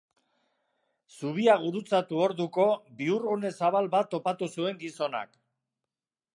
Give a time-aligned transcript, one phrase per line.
[1.17, 2.67] Zubia gurutzatu orduko
[3.03, 5.41] bihurgune zabal bat topatu zuen gizonak.